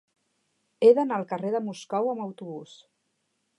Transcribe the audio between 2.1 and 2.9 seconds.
amb autobús.